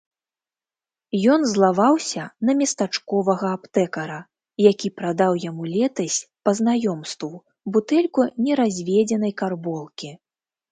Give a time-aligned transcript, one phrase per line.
[1.33, 4.17] Ён злаваўся на местачковага аптэкара,
[4.69, 7.31] які прадаў яму летась па знаёмству
[7.77, 10.11] бутэльку неразведзенай карболкі.